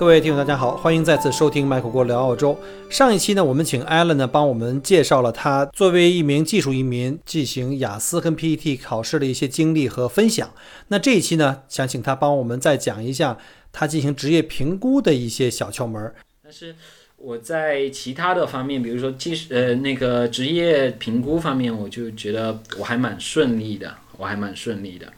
[0.00, 2.58] 各位听友，大家好，欢迎再次收听麦克郭聊澳洲。
[2.88, 10.54] 上一期呢，我们请 Alan 呢帮我们介绍了他作为一名技术移民进行雅思跟 PET 考试的一些经历和分享。
[10.88, 13.36] 那这一期呢，想请他帮我们再讲一下
[13.72, 16.10] 他进行职业评估的一些小窍门。
[16.42, 16.74] 但是
[17.18, 25.12] 我在其他的方面，比如说技术呃那个职业评估方面，我就觉得我还蛮顺利的，我还蛮顺利的。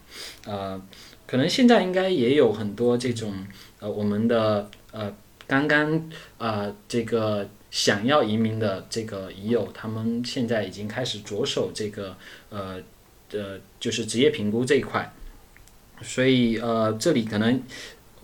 [0.45, 0.81] 呃，
[1.25, 3.33] 可能现在应该也有很多这种。
[3.83, 5.13] 呃，我们的呃，
[5.45, 12.15] 刚刚呃，这个想要移民的这个已友，他们现在已经开始着手这个
[12.49, 12.81] 呃
[13.29, 15.11] 的，就是职业评估这一块，
[16.01, 17.61] 所以呃，这里可能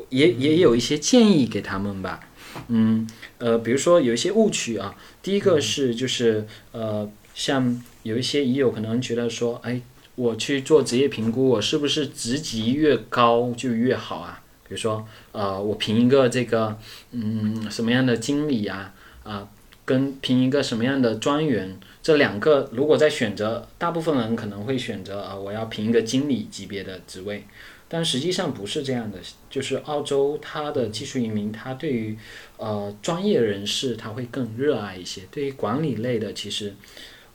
[0.07, 2.21] 也也有一些建议给他们吧，
[2.69, 3.05] 嗯，
[3.37, 9.81] 呃，比如说有一些误区啊，第一个是就是呃，像有一些已友可能觉得说，哎，
[10.15, 14.41] 我去做职业评估，我是不是职级越高就越好啊？
[14.69, 16.77] 比如说，呃，我评一个这个，
[17.09, 19.49] 嗯，什么样的经理呀，啊，
[19.83, 27.47] 跟评一个什么样的专员，这两个如果在选择，大部分人可能会选择啊，我要评一个经理级别的职位，
[27.87, 29.17] 但实际上不是这样的，
[29.49, 32.15] 就是澳洲它的技术移民，它对于
[32.57, 36.75] 呃专业人士他会更热爱一些，对于管理类的其实，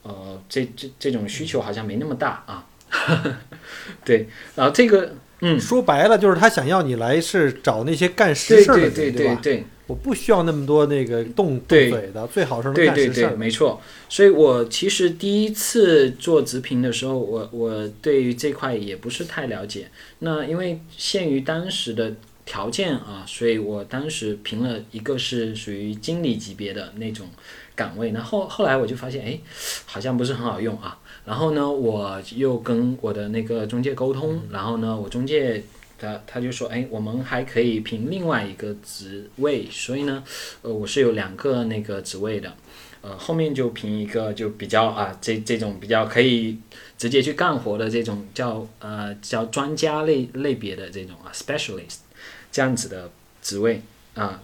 [0.05, 2.65] 呃，这这这种需求好像没那么大啊，
[4.07, 5.13] 对，然后这个。
[5.47, 13.29] 嗯，说白了就是他想要你来是找那些干实事的，对对对，我不需要那么多那个动动嘴的，最好是能干实事。
[13.37, 13.79] 没错，
[14.09, 19.91] 所以我其实第一次做直评的时候，我我对于这块也不是太了解。
[20.21, 22.15] 那因为限于当时的
[22.47, 27.29] 条件啊，所以我当时评了一个是属于经理级别的那种
[27.75, 28.13] 岗位。
[28.13, 29.39] 那后后来我就发现，哎，
[29.85, 30.99] 好像不是很好用啊。
[31.25, 35.63] 然后呢，我又跟我的那个中介沟通，然后呢，我中介
[35.99, 40.23] 他他就说，哎，我们还可以评另外一个职位，所以呢，
[40.63, 42.53] 呃，我是有两个那个职位的，
[43.01, 46.59] 呃，后面就评一个就比较啊，这这种比较可以
[46.99, 52.01] 直接去干活的这种叫呃叫专家类类别的这种啊 specialist
[52.53, 53.11] 这样子的
[53.41, 53.81] 职位
[54.15, 54.41] 啊，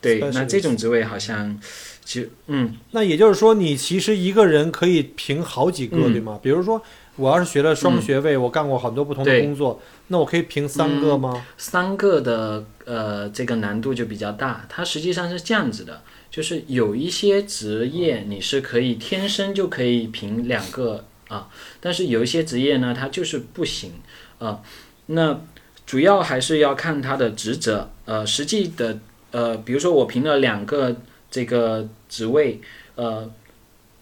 [0.00, 1.58] 对，那这种职位好像。
[2.06, 6.38] 其实，嗯，那也就是说，你其实一个人可以评好几个，对吗？
[6.42, 6.82] 比如说，
[7.16, 11.46] 我要是学了双学位，我干过很多不同的工作，那我可以评三个吗？
[11.56, 14.66] 三个的，呃，这个难度就比较大。
[14.68, 21.48] 它实际上是这样子的，就是有一些职业你是可以天生就可以评两个啊，
[21.80, 23.92] 但是有一些职业呢，它就是不行
[24.38, 24.60] 啊。
[25.06, 25.40] 那
[25.86, 28.98] 主要还是要看他的职责，呃，实际的，
[29.30, 30.96] 呃，比如说我评了两个。
[31.30, 32.60] 这个职位，
[32.94, 33.28] 呃，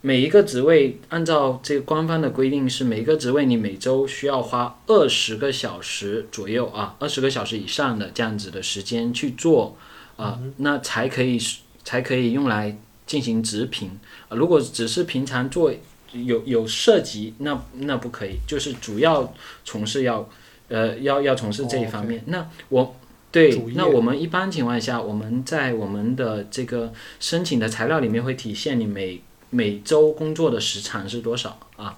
[0.02, 9.78] 每一个职位按照这个官方的规定是每个职位你每周需要花二十个小时左右啊，二十个小时以上的这样子的时间去做
[10.18, 11.38] 啊，那才可以
[11.82, 12.76] 才可以用来
[13.06, 13.98] 进行直评。
[14.28, 15.72] 如果只是平常做
[16.12, 19.32] 有有涉及，那那不可以，就是主要
[19.64, 20.28] 从事要
[20.72, 22.24] 呃要要从事这一方面。
[22.26, 22.96] 那我。
[23.32, 31.96] 对，那我们一般情况下，我们在我们的这个申请的材料里面会体现你每每周工作的时长是多少啊？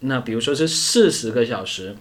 [0.00, 1.96] 那比如说是四十个小时，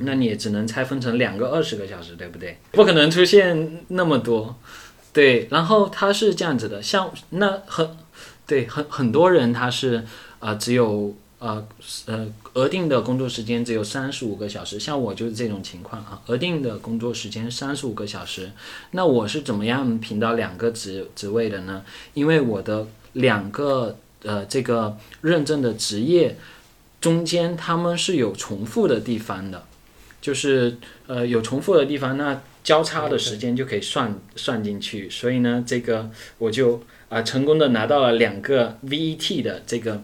[0.00, 2.58] 那你也只能拆分成两个二十个小时，对不对？
[2.72, 4.56] 不可能出现那么多。
[5.12, 7.88] 对，然后他是这样子的，像那很
[8.44, 10.04] 对很很多人他是
[10.40, 11.14] 啊只有。
[11.44, 11.62] 呃
[12.06, 16.22] 呃，额定的工作时间只有三十五个小时，像我就是这种情况啊。
[16.26, 18.50] 额定的工作时间三十五个小时，
[18.92, 21.84] 那我是怎么样评到两个职职位的呢？
[22.14, 26.38] 因为我的两个呃这个认证的职业
[26.98, 29.64] 中间他们是有重复的地方的，
[30.22, 35.10] 就是呃有重复的地方，那交叉的时间就可以算算进去。
[35.10, 36.08] 所以呢，这个
[36.38, 40.00] 我就啊成功的拿到了两个 VET 的这个。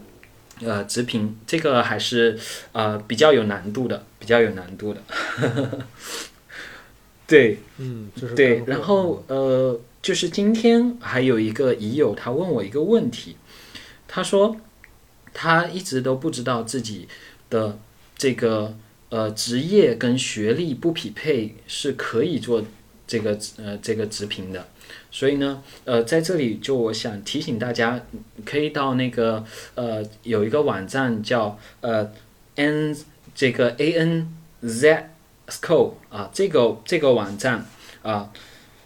[0.63, 2.39] 呃，直评这个还是
[2.71, 5.01] 呃比较有难度的，比较有难度的。
[7.27, 8.63] 对，嗯，对。
[8.67, 13.37] 然后呃，就是今天还有一个已友，他问我一个问题，
[14.07, 14.57] 他说
[15.33, 17.07] 他一直都不知道自己
[17.49, 17.79] 的
[18.17, 18.75] 这个
[19.09, 22.65] 呃职业跟学历不匹配是可以做
[23.07, 24.67] 这个呃这个直评的。
[25.11, 27.99] 所以呢，呃，在这里就我想提醒大家，
[28.45, 29.43] 可以到那个
[29.75, 32.09] 呃有一个网站叫呃
[32.55, 32.95] n
[33.35, 34.87] 这个 a n z
[35.47, 37.65] s c o 啊，这个这个网站
[38.01, 38.31] 啊，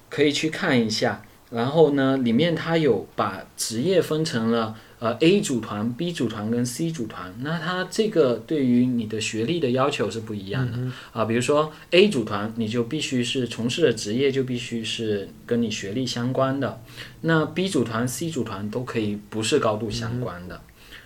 [0.10, 1.22] 可以去看一下。
[1.52, 7.34] 然后呢，里面它有把职业分成了呃 A 组团、B 组团跟 C 组团。
[7.42, 10.78] 那它这个对于你的学历的要求是不一样的
[11.12, 11.26] 啊。
[11.26, 16.82] 比如说 A 组团，你就必须是从事的职业就必须是跟你学历相关的。
[17.22, 20.62] 那 B 组团、C 组团都可以不是高度相关的，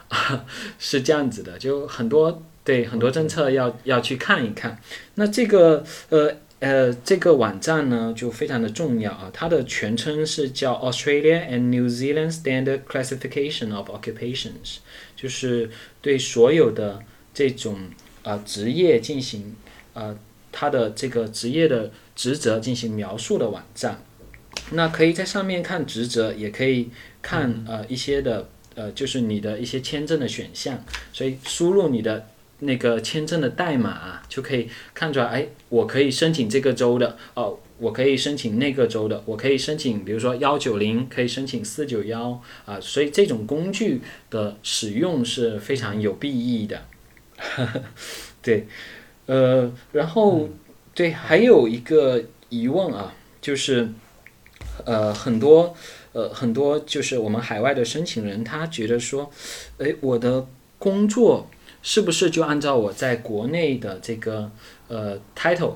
[0.78, 1.58] 是这样子的。
[1.58, 4.80] 就很多对很多政策要要去看一看。
[5.16, 6.36] 那这个呃。
[6.60, 14.80] 呃，这个网站呢就非常的重要啊，它的全称是叫 Australia and New Zealand Standard Classification of Occupations，
[15.16, 15.70] 就是
[16.02, 17.02] 对所有的
[17.34, 17.80] 这种
[18.24, 19.56] 啊职业进行
[19.94, 20.14] 啊
[20.52, 24.04] 它的这个职业的职责进行描述的网站。
[24.72, 26.90] 那可以在上面看职责，也可以
[27.22, 30.84] 看呃一些的呃就是你的一些签证的选项，
[31.14, 32.28] 所以输入你的。
[32.60, 46.86] 那个签证的代码就可以看出来，哎，我可以申请这个州的，哦，我可以申请那个州的，我可以申请，比如说幺九零，可以申请四九幺，啊，所以这种工具的使用是非常有裨益的，
[48.44, 48.68] 对，
[49.26, 50.50] 呃，然后
[50.94, 53.88] 对，还有一个疑问啊，就是，
[54.84, 55.74] 呃，很多，
[56.12, 59.32] 呃，很多就是我们海外的申请人，他觉得说，
[59.78, 60.46] 哎，我的
[60.78, 61.50] 工作。
[61.82, 64.52] 是不是就按照我在国内的这个
[64.88, 65.76] 呃 title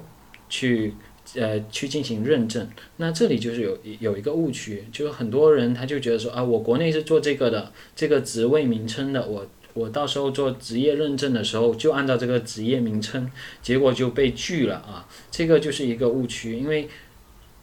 [0.49, 0.93] 去
[1.35, 2.67] 呃去进行认证？
[2.97, 16.89] 那这里就是有有一个误区，就是很多人他就觉得说啊，我国内是做这个的，这个职位名称的，我我到时候做职业认证的时候就按照这个职业名称，结果就被拒了啊，这个就是一个误区，因为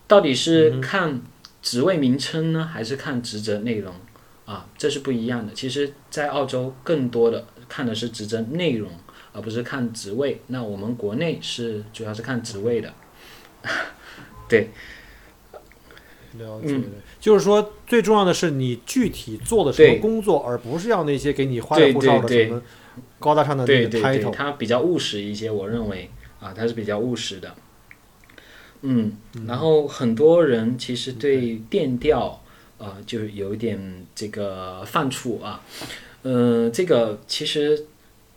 [0.08, 1.20] 到底是看
[1.60, 3.94] 职位名称呢，还是看职责内容
[4.46, 4.66] 啊？
[4.78, 5.52] 这是不一样的。
[5.52, 7.44] 其实，在澳洲更多的。
[7.70, 8.90] 看的是职责内容，
[9.32, 10.42] 而不是看职位。
[10.48, 12.92] 那我们国内是主要是看职位的，
[14.46, 14.68] 对。
[16.38, 16.80] 了解，
[17.18, 22.62] 就是说最重要的是你具体做的什么工作，而不是要那些给你花里胡哨的什么
[23.18, 24.30] 高大上的那个 title。
[24.30, 26.08] 它比较务实一些，我认为
[26.38, 27.52] 啊，它是比较务实的。
[28.82, 29.16] 嗯，
[29.48, 32.40] 然后很多人其实对电调
[32.78, 35.60] 啊，就有一点这个犯怵啊。
[36.22, 37.86] 嗯，这个其实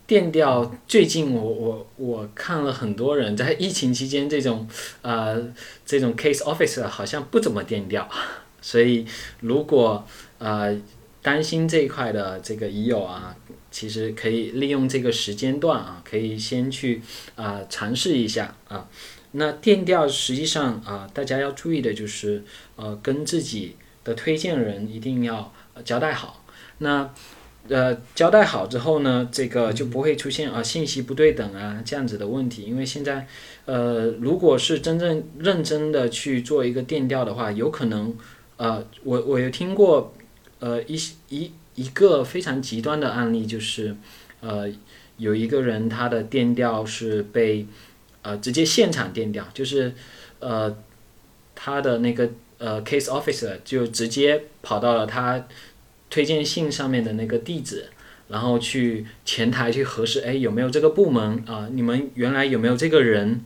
[0.08, 4.68] 电调最近我我我看了很多人在疫情期间这种
[5.02, 5.54] 呃
[5.86, 8.10] 这种 case office 好像不怎么电调，
[8.62, 9.06] 所以
[9.42, 10.06] 如果
[10.38, 10.80] 呃
[11.22, 13.36] 担心这一块的这个已友啊，
[13.70, 17.02] 其实可以利用这个时间段啊，可以先去
[17.36, 18.88] 啊尝试一下啊。
[19.32, 22.44] 那电调实际上啊，大家要注意的就是
[22.78, 23.76] 呃跟自己
[24.06, 25.54] 的推荐人一定要
[25.84, 26.46] 交代好
[26.78, 27.14] 那。
[27.70, 32.64] 呃，交代好之后呢，这个就不会出现啊信息不对等啊这样子的问题。
[32.64, 33.26] 因为现在，
[33.64, 38.14] 呃，如果是真正认真的去做一个电调的话，有可能，
[38.58, 40.14] 呃，我我有听过，
[40.60, 41.00] 呃，一
[41.30, 43.96] 一一个非常极端的案例，就是，
[44.42, 44.70] 呃，
[45.16, 47.66] 有一个人他的电调是被，
[48.24, 49.94] 呃，直接现场电调，就是，
[50.40, 50.76] 呃，
[51.56, 55.48] 他的那个呃 case officer 就直接跑到了他。
[56.14, 57.90] 推荐信上面的那个地址，
[58.28, 61.68] 然后去前台去核实，哎，有没有这个部门啊？
[61.72, 63.44] 你们原来有没有这个人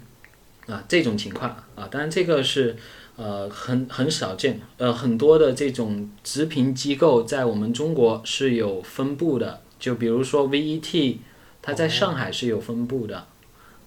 [0.65, 0.83] 啊？
[0.85, 2.75] 这种情况啊，当然这个是
[3.15, 11.19] 呃很很少见，呃很多的这种直评机构在我们中国是有分布的，就比如说 VET，
[11.61, 13.27] 它在上海是有分布的，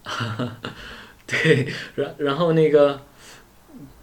[1.28, 3.02] 对，然然后那个。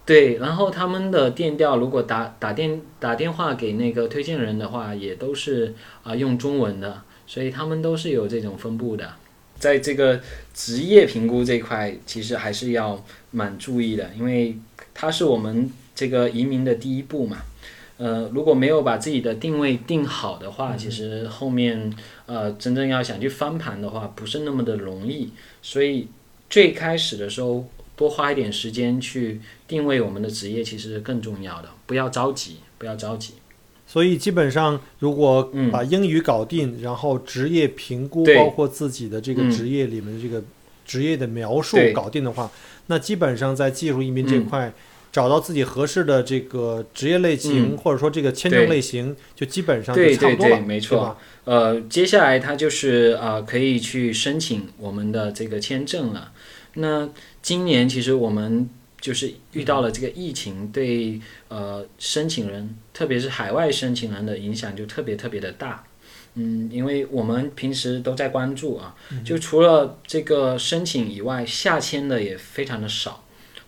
[0.08, 9.16] 对，然后他们的电调如果打打电打电话给那个推荐人的话，也都是啊用中文的，所以他们都是有这种分布的。
[9.60, 10.22] 在这个
[10.54, 14.58] 职业评估这块，其实还是要蛮注意的，因为
[14.94, 17.40] 它是我们这个移民的第一步嘛。
[17.98, 21.94] 呃，如果没有把自己的定位定好的话，其实后面
[22.28, 25.32] 呃真正要想去翻盘的话，不是那么的容易。
[25.62, 26.08] 所以
[26.50, 27.66] 最开始的时候。
[27.98, 31.68] 多花一点时间去定位我们的职业，其实是更重要的。
[31.86, 33.34] 不要着急，不要着急。
[33.86, 40.44] 所以基本上，如果把英语搞定，然后职业评估，包括自己的这个职业里面的这个
[40.86, 42.52] 职业的描述搞定的话，
[42.88, 44.72] 那基本上在技术移民这块
[45.12, 51.18] 找到自己合适的这个职业类型，或者说这个签证类型，就基本上就差不多了，没错。
[51.46, 56.34] 呃，接下来他就是啊，可以去申请我们的这个签证了。
[56.80, 57.10] 那
[57.42, 58.70] 今年其实我们
[59.02, 65.84] 就是遇到了这个疫情，对呃申请人，特别是海外申请人的影响就特别特别的大。
[66.36, 73.24] 嗯，因为我们平时都在关注啊，就除了这个申请以外，下签的也非常的少。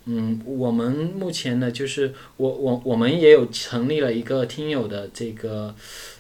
[0.06, 5.76] 嗯，我们目前呢，就是我我我们也有成立了一个听友的这个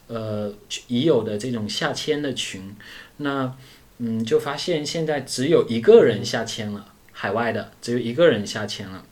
[0.07, 0.51] 呃
[0.87, 2.75] 已有的这种下签的群，
[3.17, 3.55] 那
[3.99, 9.05] 嗯就发现现在只有一个人下签了，海外的只有一个人下签了，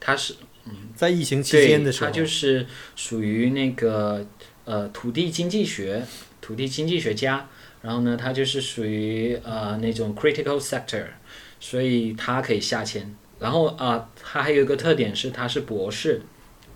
[0.00, 0.34] 他是
[0.64, 4.26] 嗯在疫情期间的时候，他就是属于那个
[4.64, 6.04] 呃土地经济学
[6.40, 7.48] 土地经济学家，
[7.82, 11.04] 然后呢，他就是属于呃那种 critical sector，
[11.60, 13.14] 所以他可以下签。
[13.38, 16.22] 然后啊，他还有一个特点是他是博士，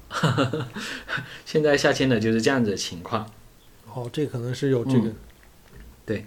[1.44, 3.28] 现在下签的就是这样子的情况。
[3.92, 5.10] 哦，这可能是有这个，
[6.06, 6.24] 对，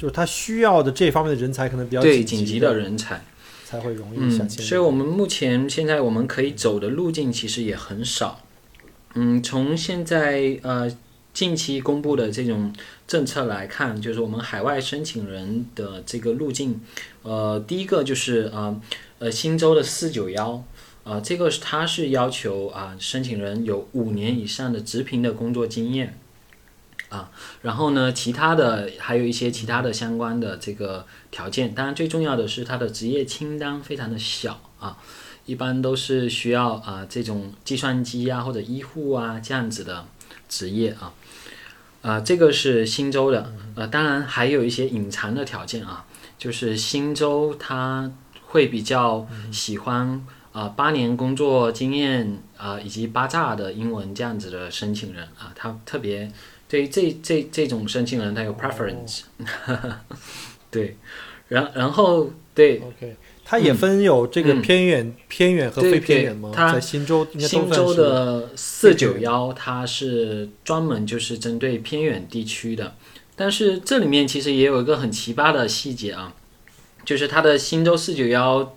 [0.00, 3.22] 就是他需要的这方面的人才可能比较对紧急紧急的人才。
[3.66, 8.40] 才会容易下嗯，所以我们目前现在我们可以走的路径其实也很少。
[9.14, 10.90] 嗯，从现在呃
[11.32, 12.74] 近期公布的这种
[13.06, 16.80] 政策来看，就是我们海外申请人的这个路径，
[17.22, 18.80] 呃，第一个就是呃
[19.20, 20.64] 呃新州的四九幺。
[21.04, 26.18] 啊，这个是它是要求啊，申请人有五年以上的直聘的工作经验，
[27.10, 34.96] 啊，然后呢，其他的还有一些其他的相关的这个条件，当然最重要的是它的职业清单非常的小啊，
[35.44, 40.06] 一般都是需要啊这种计算机啊或者医护啊这样子的
[40.48, 41.12] 职业啊，
[42.02, 46.06] 啊这个是新州的，呃当然还有一些隐藏的条件啊，
[46.38, 48.10] 就是新州它
[48.46, 56.30] 会比较喜欢啊八年工作经验啊以及八炸的英文这样子的申请人啊，他特别
[56.70, 59.22] 对于这这这种申请人他有 preference，、
[60.70, 60.96] 对，
[61.48, 64.62] 然然后对 OK，它也分有这个嗯。
[64.62, 66.78] 偏远、偏远和非偏远吗？
[66.78, 72.94] 新州新州的四九幺，它是专门就是针对偏远地区的，
[73.34, 76.32] 但是这里面其实也有一个很奇葩的细节啊，
[77.04, 78.76] 就是它的新州四九幺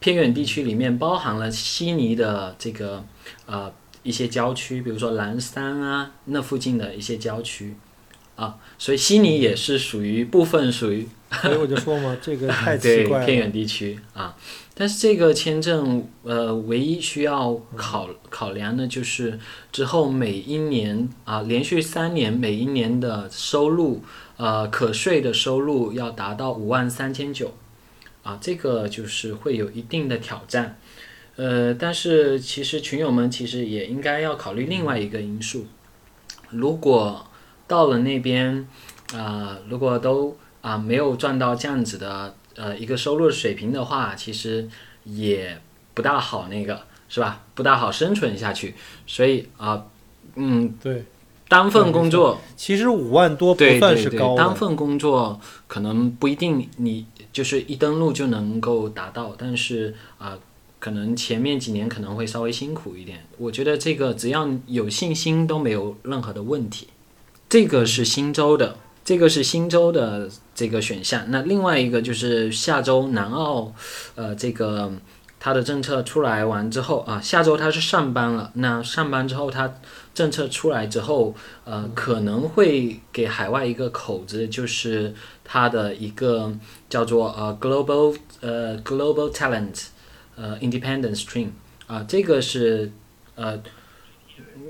[0.00, 3.04] 偏远地区里面包含了悉尼的这个
[3.44, 3.70] 呃
[4.04, 7.74] 一些郊区，比如说蓝山啊那附近的一些郊区
[8.36, 11.08] 啊，所以悉尼也是属于部分属于
[11.42, 13.26] 所以我就说嘛，这个太 奇对怪了。
[13.26, 14.36] 偏远地区啊。
[14.76, 19.38] 但是这个签证，呃，唯一需要考考量的就是
[19.70, 24.02] 之后每一年啊，连续三年每一年的收入，
[24.36, 27.54] 呃，可税的收入要达到五万三千九，
[28.24, 30.76] 啊，这个就是会有一定的挑战。
[31.36, 35.66] 呃，但是其实群友们其实也应该要考虑另外一个因素，
[36.50, 37.26] 如果
[37.66, 38.68] 到了那边，
[39.14, 44.68] 啊、如果都啊、没有赚到这样子的呃一个收入水平的话，其实
[45.04, 45.60] 也
[45.92, 47.42] 不大好那个是吧？
[47.54, 48.74] 不大好生存下去。
[49.06, 49.84] 所以啊、
[50.36, 51.04] 嗯，对，
[51.48, 54.36] 单份工作其实五万多不算是高，的。
[54.36, 60.38] 单份工作可能不一定你就是一登录就能够达到，但是啊、
[60.84, 63.24] 可能前面几年可能会稍微辛苦一点。
[63.38, 66.88] 我觉得这个只要有信心都没有任何的问题。
[67.48, 71.24] 这个是新州的，这个是新州的这个选项。
[71.30, 73.72] 那另外一个就是下周南澳，
[74.14, 74.92] 呃，这个
[75.40, 78.50] 它的政策出来完之后啊，下周它是上班了。
[78.56, 79.76] 那上班之后，它
[80.12, 86.52] 政策出来之后，呃，可能会给海外一个口子，就是它的一个
[86.90, 89.86] 叫做呃 global 呃 global talent
[90.36, 91.48] 呃 independent stream
[91.86, 92.90] 啊、这个是
[93.34, 93.60] 呃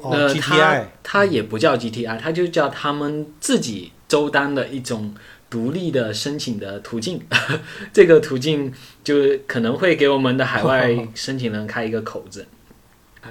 [0.00, 5.14] 哦呃，，GTI 它它也不叫 GTI，它就叫他们自己周单的一种
[5.49, 7.21] 独立的申请的途径。
[7.92, 8.73] 这个途径
[9.04, 9.14] 就
[9.47, 12.47] 可能会给我们的海外 申请人开一个口子。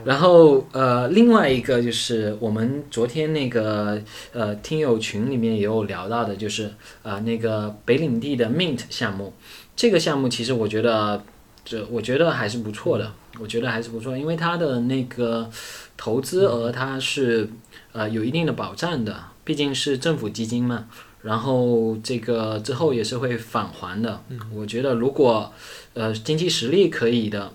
[0.06, 6.72] 然后呃，另外一个就是我们昨天那个呃听友群里面也有聊到的，就是
[7.04, 9.34] 呃那个北领地的 Mint 项目，
[9.76, 11.24] 这个项目其实我觉得
[11.66, 15.50] 这我觉得还是不错的，我觉得还是不错，因为它的那个
[15.96, 17.50] 投资额它是
[17.92, 20.88] 呃有一定的保障的，毕竟是政府基金嘛。
[21.22, 24.22] 然后这个之后也是会返还的。
[24.54, 25.50] 我觉得如果
[25.94, 27.50] 呃经济实力可以的，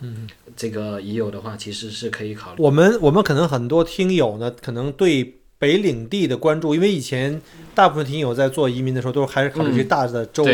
[0.56, 2.62] 这个已有的话，其实是可以考虑。
[2.62, 7.38] 我们我们可能很多听友呢，可能对北领地的关注，因为以前
[7.74, 10.46] 大部分听友在做移民的时候，都还是考虑这大的州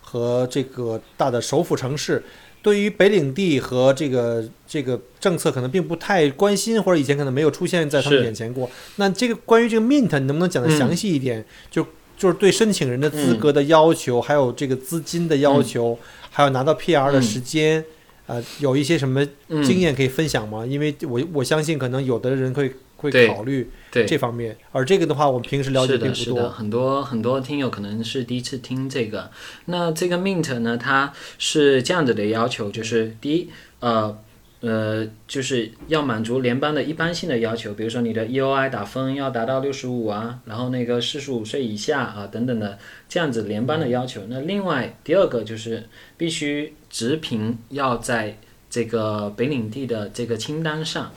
[0.00, 2.24] 和这个大的首府城市。
[2.64, 8.70] 对于北领地和这个这个政策，可能并不太关心，或者以前可能没有出现在他们眼前过。
[8.96, 11.44] 那这个关于这个 Mint，你能不能讲的嗯详细一点？
[11.70, 15.98] 就就是对申请人的资格的要求，还有这个资金的要求，
[16.30, 17.84] 还有拿到 PR 的时间，
[18.26, 20.64] 呃，有一些什么嗯，经验可以分享吗？
[20.64, 22.72] 因为我我相信可能有的人会
[23.10, 26.50] 会考虑对，这方面，而这个的话，我们平时了解的，并不是的，多。
[26.50, 29.30] 很多很多听友可能是第一次听这个。
[29.66, 34.18] 那这个 Mint 呢，它是这样子的要求，就是第一，呃
[34.60, 44.22] 呃，就是要满足联邦的一般性的要求，比如说你的 EOI 打分要达到六十五啊，然后那个四十五岁以下啊等等的这样子联邦的要求。
[44.28, 48.38] 那另外第二个就是必须直评要在
[48.70, 51.12] 这个北领地的这个清单上。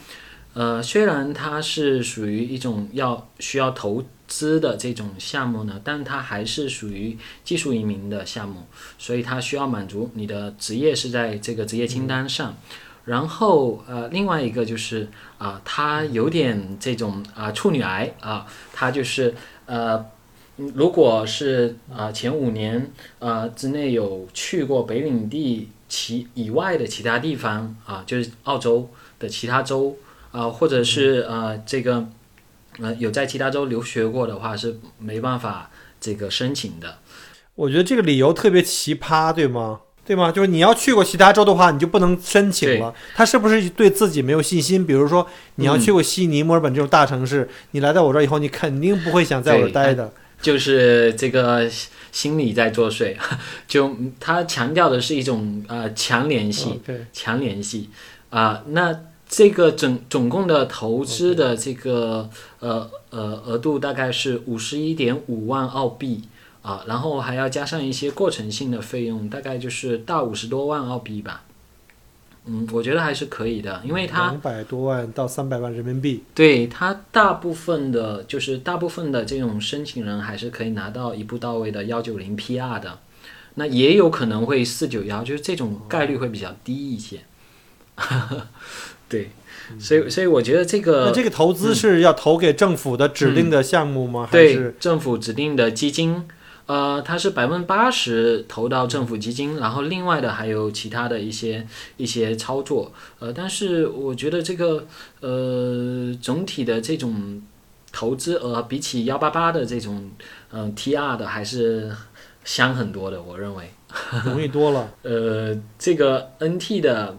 [0.57, 8.63] 呃，虽然它是属于一种要需要投资的这种项目呢，但它还是属于技术移民的项目，
[8.97, 12.57] 所以它需要满足你的职业是在这个职业清单上。
[13.05, 19.35] 然后呃，另外一个就是啊、它有点这种啊、处女癌啊、它就是
[19.67, 20.03] 呃，
[20.55, 29.95] 如果是啊、前五年啊之内有去过北领地其以外的其他地方啊、就是澳洲的其他州
[30.31, 32.07] 啊、或者是呃这个
[32.79, 35.69] 呃有在其他州留学过的话是没办法
[35.99, 36.97] 这个申请的。
[37.55, 39.81] 我觉得这个理由特别奇葩，对吗？
[40.05, 40.31] 对吗？
[40.31, 42.93] 就是你要去过其他州的话，你就不能申请了。
[43.13, 44.85] 他是不是对自己没有信心？
[44.85, 50.13] 比如说，你要去过悉尼、墨尔本这种大城市，你来到我这儿以后，你肯定不会想在我这儿待的。
[50.41, 51.67] 就是这个
[52.11, 53.17] 心理在作祟，
[53.67, 57.89] 就嗯他强调的是一种呃强联系，OK，强联系
[58.29, 58.97] 啊、那
[59.29, 62.29] 这个总总共的投资的这个
[62.59, 66.23] 呃呃额度大概是五十一点五万澳币
[66.63, 71.43] 啊、然后还要加上一些过程性的费用，大概就是大五十多万澳币吧。
[72.45, 76.25] 嗯，我觉得还是可以的，因为它两百多万到三百万人民币。
[76.35, 82.99] 对它大部分的，就是大部分的这种申请人还是可以拿到一步到位的幺九零 PR 的，
[83.55, 87.21] 那也有可能会四九幺，就是这种概率会比较低一些。
[89.09, 89.29] 对，
[89.79, 94.27] 所以所以我觉得这个那个这个投资是要投给政府的指定的项目吗？
[94.29, 96.27] 还对是政府指定的基金，
[96.65, 101.65] 呃，它是百分之八十投到政府基金，然后另外的还有其他的一些
[101.95, 104.85] 一些操作，呃，但是我觉得这个
[105.21, 107.41] 呃总体的这种
[107.93, 110.11] 投资额比起幺八八的这种
[110.51, 111.91] 嗯、呃 TR 的还是
[112.43, 113.69] 香很多的，我认为。
[114.25, 114.89] 容易多了？
[115.03, 117.17] 呃，这个 NT 的，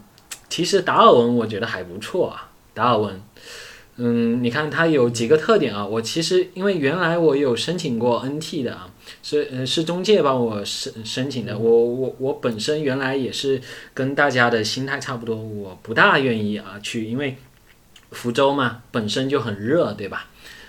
[0.48, 3.20] 其实达尔文我觉得还不错啊，达尔文。
[4.00, 5.84] 嗯，你看它有几个特点啊？
[5.84, 8.88] 我其实因为原来我有申请过 NT 的啊，
[9.24, 11.58] 是呃是中介帮我申申请的。
[11.58, 13.60] 我我我本身原来也是
[13.92, 17.36] 跟大家的心态差不多，我不大愿意啊去，因为
[18.12, 20.28] 福州嘛本身就很热，对吧？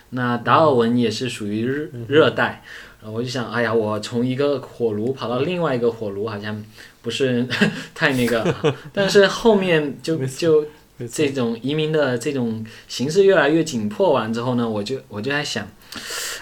[0.09, 2.63] 那达尔文也是属于热热带，
[3.01, 6.63] 然后我就想，哎呀，我从一个火炉跑到另外一个火炉，好像
[7.01, 7.47] 不是
[7.95, 8.75] 太那个啊。
[8.93, 10.65] 但是后面就就
[11.09, 15.65] 这种移民的这种形势越来越紧迫完之后呢，我就我就在想，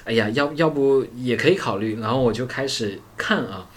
[0.04, 2.00] 哎呀，要要不也可以考虑。
[2.00, 3.68] 然后我就开始看啊。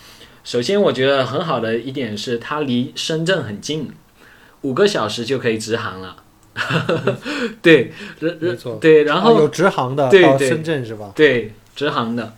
[0.43, 3.93] 首先，我觉得很好的一点是它离深圳很近，
[4.63, 6.17] 五个小时就可以直航了。
[7.61, 11.13] 对，然没错对，然后啊有直航的对深圳是吧？
[11.15, 12.35] 对，直航的。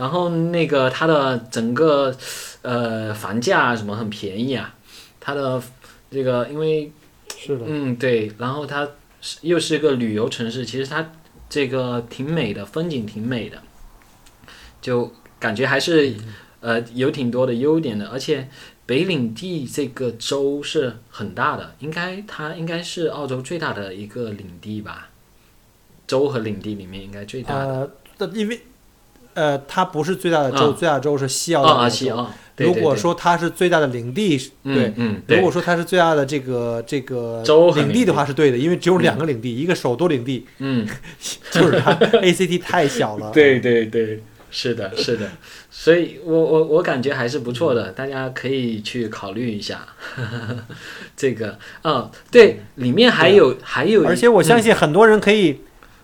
[0.00, 2.16] 然后那个它的整个
[2.62, 4.74] 呃房价啊什么很便宜啊，
[5.20, 5.62] 它的
[6.10, 6.90] 这个因为
[7.36, 8.88] 是的，嗯对，然后它
[9.20, 11.12] 是又是个旅游城市，其实它
[11.50, 13.58] 这个挺美的，风景挺美的，
[14.80, 16.14] 就感觉还是
[16.60, 18.48] 呃有挺多的优点的，而且
[18.86, 25.10] 北领地这个州是很大的，应该它应该是澳洲最大的一个领地吧，
[26.06, 27.90] 州和领地里面应该最大的。
[28.16, 28.58] 呃，因为
[29.34, 30.76] 呃，它不是最大的州，啊。
[30.78, 32.30] 最大的州是西澳。
[32.56, 40.86] 如果说它是最大的领地，嗯对，嗯，如果说它是最大的这个这个州领地的话是对的，因为只有两个领地，一个首都领地，嗯，
[41.50, 43.30] 就是它 ACT 太小了。
[43.32, 45.30] 对对对，是的，是的，
[45.70, 49.86] 所以我我我感觉还是不错的，大家可以去考虑一下。
[51.16, 51.58] 这个。
[51.84, 54.62] 嗯，对，里面还有还有，而且我相嗯。
[54.62, 55.60] 信很多人可以，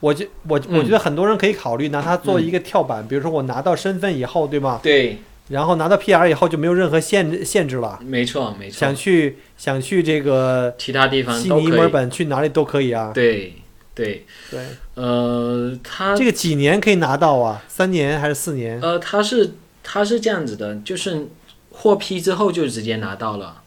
[0.07, 4.79] 我觉我我嗯觉得很多人可以考虑拿它做一个跳板，比如说我拿到身份以后，对吗？
[4.81, 11.89] 对，然后拿到 PR 以后就没有任何限制限制了，没错没错想，去想去这个其他地方悉尼、墨尔。
[11.89, 13.11] 本去哪里都可以啊。
[13.13, 13.55] 对
[13.95, 14.61] 对，对，
[14.95, 17.65] 呃，他这个几年可以拿到啊？
[17.67, 18.81] 三年还是四年？
[18.81, 21.29] 呃他是他是这样子的，就是
[21.71, 23.63] 获批之后就直接拿到了，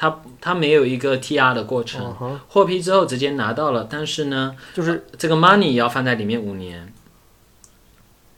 [0.00, 2.14] 他他没有一个 TR 的过程。
[2.46, 6.92] 获批之后直接拿到了，但是呢，就是这个 money 也要放在里面五年。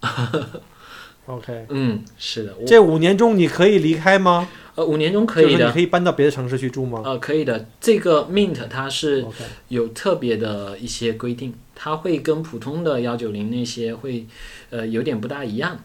[1.27, 1.67] OK。
[1.69, 4.49] 嗯，是的，这五年中你可以离开吗？
[4.75, 7.67] 呃，五年中可以的你，可以搬到别的城市去住吗呃，可以的。
[7.79, 9.27] 这个 Mint 它是
[9.69, 14.27] 有特别的一些规定，它会跟普通的幺九零那些会
[14.71, 15.79] 呃有点不大一样，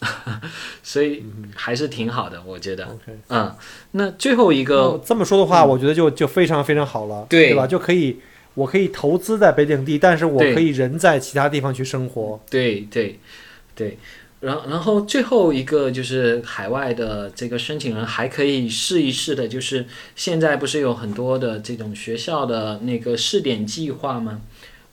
[0.82, 2.96] 所以还是挺好的，我觉得。
[3.28, 3.54] 嗯，
[3.92, 7.66] 那最后一个那这么说的话，我觉得就就非常非常好了，对对吧？
[7.66, 8.18] 就可以，
[8.54, 12.40] 我可以投资在北领地，但是我可以人在其他地方去生活。
[12.48, 13.18] 对对
[13.74, 13.98] 对，
[14.40, 19.84] 然然后最后一个就是海外的这个申请人还可以试一试的，就是
[20.14, 24.40] 现在不是有很多的这种学校的那个试点计划吗？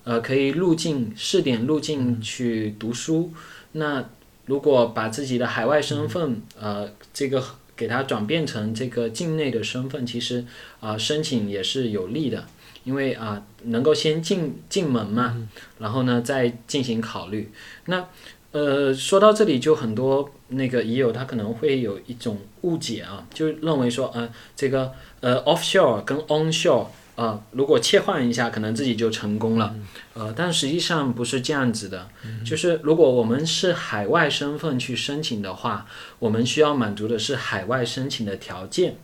[0.03, 3.31] 呃，可以入境试点入境去读书。
[3.71, 4.03] 那
[4.45, 7.43] 如果把自己的海外身份，呃，这个
[7.75, 10.45] 给它转变成这个境内的身份，其实
[10.79, 12.45] 啊、申请也是有利的，
[12.83, 15.35] 因为啊、能够先进进门嘛，
[15.79, 17.51] 然后呢再进行考虑。
[17.85, 18.07] 那
[18.51, 29.73] 呃，说到这里，就很多那个也有他可能会有一种误解啊，就认为说，呃，这个呃 offshore 跟 onshore 啊、如果切换一下，可能自己就成功了。
[30.13, 32.09] 呃，但实际上不是这样子的，
[32.45, 35.85] 就是如果我们是海外身份去申请的话，
[36.19, 38.97] 我们需要满足的是海外申请的条件。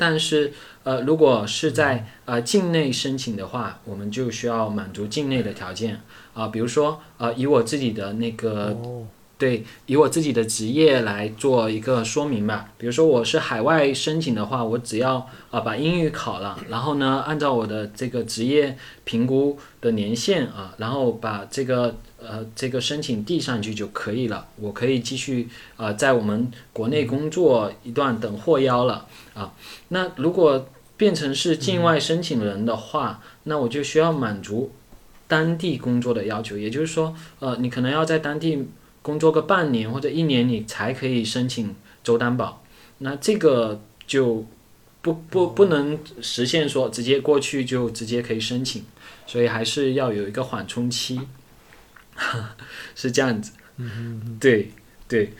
[0.00, 0.52] 但是，
[0.84, 6.00] 呃，如果是在呃境内申请的话，我们就需要满足境内的条件
[6.34, 9.08] 啊、比如说，呃，以我自己的那个哦，
[9.38, 12.72] 对，以我自己的职业来做一个说明吧。
[12.76, 24.48] 比如说我是海外申请的话，我只要啊、把英语考了，然后呢按照我的这个职业评估的年限啊，然后把这个呃这个申请递上去就可以了。
[24.56, 29.54] 我可以继续呃在我们国内工作一段等获邀了啊。
[29.90, 34.72] 那如果变成是境外申请人的话，那我就需要满足
[35.28, 38.66] 当地工作的要求，也就是说，呃，你可能要在当地
[39.08, 42.62] 工作个半年或者一年，你才可以申请州担保。
[42.98, 44.44] 那这个就
[45.00, 48.84] 不不不能实现说直接过去就直接可以申请，
[49.26, 51.18] 所以还是要有一个缓冲期，
[52.94, 53.52] 是这样子。
[53.78, 54.70] 嗯对
[55.08, 55.32] 对，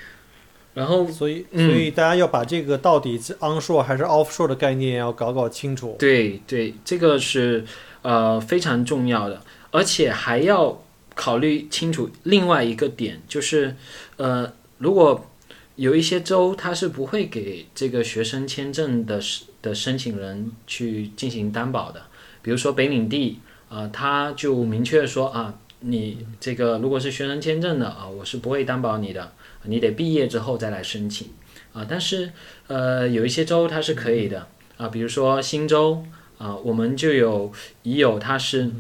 [0.72, 5.94] 然后所以嗯所以大家要把这个到底是 onshore 还是 offshore 的概念要搞搞清楚。
[5.98, 7.66] 对对，这个是
[8.00, 10.82] 呃非常重要的，而且还要
[11.18, 12.08] 考虑清楚。
[12.22, 13.74] 另外一个点，就是
[14.18, 15.26] 呃，如果
[15.74, 19.20] 有一些州它是不会给这个学生签证的
[19.60, 22.02] 的申请人去进行担保的，
[22.40, 29.32] 比如说北领地啊、呃，他就明确说啊，你这个如果是学生签证的啊，我是不会担保你的，
[29.64, 31.28] 你得毕业之后再来申请。
[31.72, 31.84] 啊。
[31.88, 32.30] 但是
[32.68, 34.46] 呃，有一些州它是可以的。
[34.78, 36.04] 啊，比如说新州
[36.38, 37.52] 啊，我们就有
[37.82, 38.70] 已有它是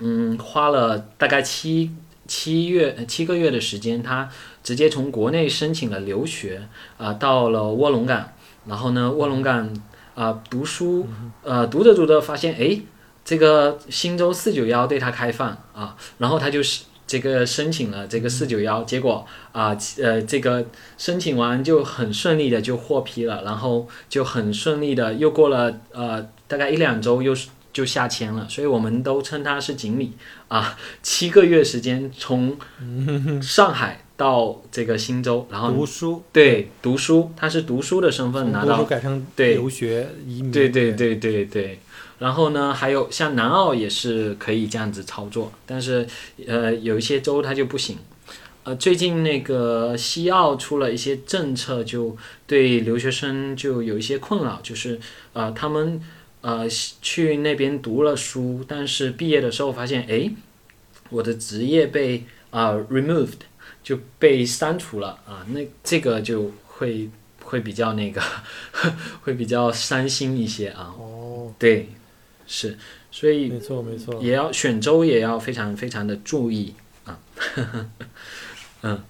[0.00, 1.90] 嗯花了大概七
[2.26, 4.28] 七月七个月的时间，他
[4.62, 8.32] 直接从国内申请了留学啊，到了卧龙岗，
[8.66, 9.74] 然后呢，卧龙岗
[10.14, 11.06] 啊读书，
[11.42, 12.80] 呃，读着读着发现，哎，
[13.24, 20.66] 这个新州四九幺对他开放啊，然后他就是这个申请了这个四九幺，结果啊，呃，这个
[20.98, 30.12] 申请完就很顺利的就获批了，然后就很顺利的又过了呃大概一两周又是就下签了，所以我们都称他是锦鲤
[30.48, 32.56] 啊，七个月时间从
[33.40, 40.50] 上海到这个新州，然后读书，对读书，他是读书的身份拿到，改成对留学移民。
[40.50, 41.78] 对对对对对。
[42.18, 46.04] 然后呢，还有像南澳也是可以这样子操作，但是
[46.48, 47.96] 呃有一些州它就不行。
[48.64, 54.98] 呃，最近那个西澳出了一些政策，就对留学生就有一些困扰，就是
[55.32, 56.02] 呃他们
[56.40, 56.68] 呃
[57.02, 60.30] 去那边读了书，但是毕业的时候发现，哎，
[61.10, 63.40] 我的职业被啊、removed
[63.82, 67.10] 就被删除了啊，那这个就会
[67.42, 68.22] 会比较那个
[69.22, 70.94] 会比较伤心一些啊。
[70.98, 71.88] 哦，对，
[72.46, 72.78] 是，
[73.10, 74.18] 所以没错没错。
[74.22, 76.74] 也要选州也要非常非常的注意
[77.04, 77.18] 啊。
[78.82, 79.02] 嗯，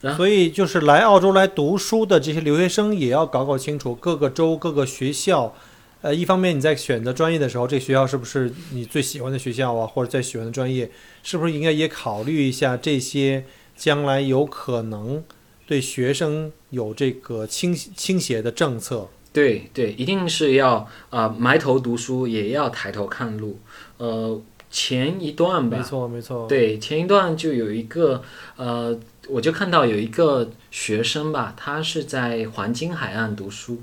[0.00, 5.54] 然后所以就是来澳洲来读书的这些留学生也要搞搞清楚各个州各个学校，
[6.02, 10.90] 呃，一方面你在选择专业的时候，这个学校是不是你最喜欢的学校啊，或者最喜欢的专业，
[11.22, 13.44] 是不是应该也考虑一下这些
[13.76, 15.22] 将来有可能
[15.66, 19.08] 对学生有这个倾倾斜的政策？
[19.32, 23.60] 对对，一定是要啊、埋头读书，也要抬头看路。
[23.96, 26.48] 呃，前一段吧，没错没错。
[26.48, 28.22] 对，前一段就有一个
[28.56, 33.82] 呃，我就看到有一个学生吧，他是在黄金海岸读书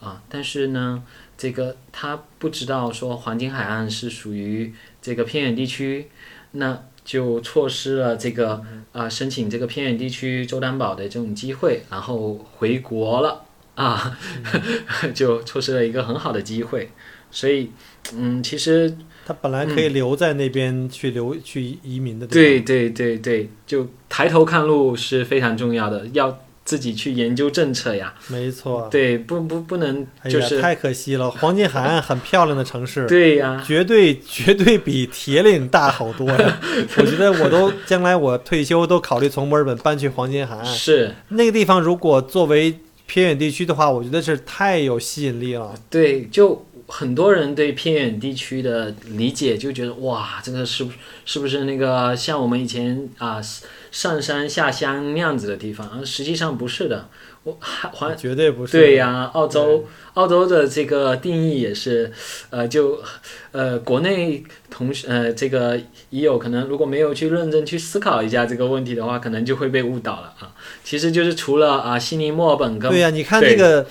[0.00, 1.02] 啊，但是呢，
[1.38, 4.72] 这个他不知道说黄金海岸是属于
[5.02, 6.08] 这个偏远地区，
[6.52, 13.44] 那就错失了这个啊、申请这个偏远地区州担保的这种机会，然后回国了
[13.74, 14.18] 啊，
[15.14, 16.90] 就错失了一个很好的机会。
[17.30, 17.70] 所以，
[18.14, 18.96] 嗯，其实
[19.26, 22.26] 他本来可以留在那边去留去移民的。
[22.26, 28.12] 对对对对，就抬头看路是非常重要的，要自己去研究政策呀。
[28.28, 28.86] 没错。
[28.90, 31.30] 对，不不不能就是太可惜了！
[31.30, 36.60] 黄金海岸很漂亮的城市， 对呀，绝对绝对比铁岭大好多呀！
[36.98, 40.66] 我觉得我都将来我退休都考虑从墨尔本搬去黄金海岸。
[40.66, 45.72] 是那个地方如果作为偏远地区的话，我觉得是太有吸引力了。
[45.88, 50.92] 对，就很多人对偏远地区的理解就觉得哇，这个是不
[51.24, 53.40] 是不是那个像我们以前啊
[53.90, 56.00] 上山下乡那样子的地方啊？
[56.04, 57.08] 实际上不是的，
[57.44, 58.72] 我还还绝对不是。
[58.72, 59.84] 对呀、澳洲
[60.16, 62.10] 澳洲的这个定义也是，
[62.48, 63.02] 呃，就
[63.52, 70.52] 呃国内同学呃这个也有可能如果没有去认真去思考一下这个问题的话，可能就会被误导了啊。
[70.82, 73.86] 其实就是除了啊悉尼、墨尔本跟对呀、你看对这个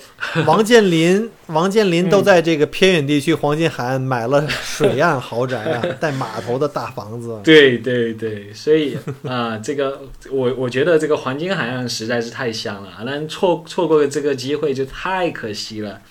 [0.48, 7.40] 王健林， 王健林都在这个偏远地区黄金海岸买了水岸豪宅啊，带码头的大房子。
[7.46, 16.02] 对对对，所以啊、这个我我觉得这个黄金海岸实在是太香了，但错错过这个机会就太可惜了。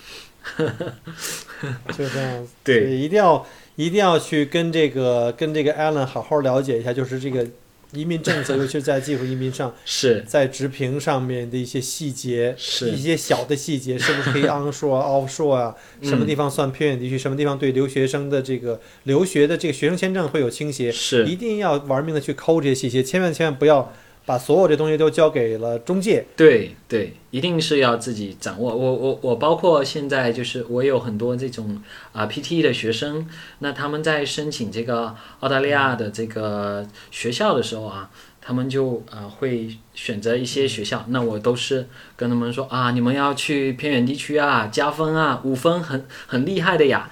[1.97, 7.45] 就这样子，对一定要一定要去跟这个跟这个 Alan 好好了解一下，就是这个
[7.91, 15.75] 移民政策，尤其是在技术移民上， 是在直评上面的一些细节，是一些小的细节，是不是可以 onshore 啊、 offshore 啊？
[16.01, 17.17] 嗯什么地方算偏远地区？
[17.17, 20.91] 什么地方对留学生的这个留学的这个学生签证会有倾斜？
[20.91, 23.91] 是一定要玩命的去抠这些细节，千万千万不要
[24.25, 26.25] 把所有这东西都交给了中介。
[26.35, 28.75] 对对，一定是要自己掌握。
[28.75, 33.27] 我我我包括现在就是我有很多这种啊、PT 的学生，
[33.59, 38.09] 那他们在申请这个澳大利亚的这个学校的时候啊，
[38.41, 47.09] 他们就啊、会选择一些学校，那我都是跟他们说啊，你们要去偏远地区啊，加分啊，五分很很厉害的呀。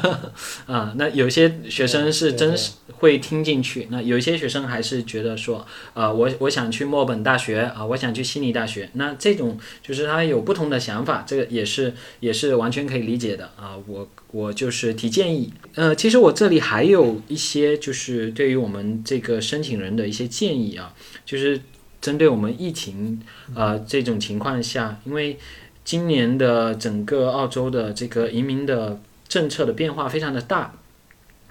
[0.66, 13.76] 啊，那有些学生是对对真是会听进去，那有一些学生还是觉得说，啊，我我想去墨尔本大学啊，我想去悉尼大学，那这种就是他有不同的想法，这个也是也是完全可以理解的啊。
[13.86, 21.60] 我我就是提建议，呃，其实我这里还有一些就是对于我们这个申请人的一些建议啊，就是
[22.00, 23.20] 针对我们疫情
[23.54, 25.38] 呃这种情况下，因为
[25.84, 30.72] 今年的整个澳洲的这个移民的政策的变化非常的大。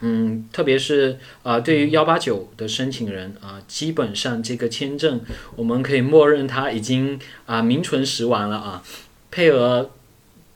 [0.01, 5.21] 嗯，特别是啊、对于幺八九的申请人啊、基本上这个签证
[5.55, 8.83] 我们可以默认他已经啊、名存实亡了啊，
[9.31, 9.89] 配额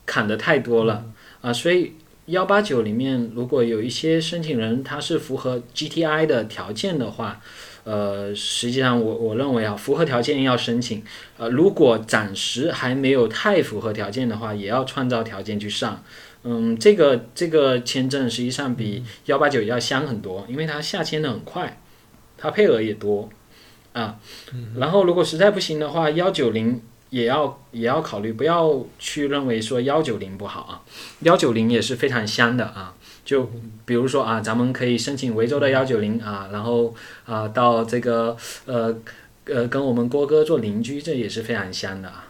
[0.06, 1.06] 砍的太多了
[1.42, 1.94] 啊，所以
[2.26, 7.42] 幺八九里面如果有一些申请人他是符合 GTI 的条件的话，
[7.86, 11.02] 呃，实际上我我认为啊，符合条件要申请，
[11.38, 16.04] 呃，如果暂时还没有太符合条件的话，也要创造条件去上。
[16.44, 21.82] 嗯，这个这个签证实际上比幺八九要香很多，因为它下签的很快，
[22.38, 23.30] 它配额也多
[23.92, 24.18] 啊。
[24.78, 30.82] 然后如果实在不行的话，幺九零也要也要考虑，不要去认为说幺九零不好啊，
[31.24, 32.96] 幺九零也是非常香的啊。
[33.26, 33.52] 就
[33.86, 38.98] 比如说啊，咱们可以申请维州的幺九零啊，然后啊到这个呃
[39.44, 42.29] 呃跟我们郭哥做邻居，这也是非常香的啊。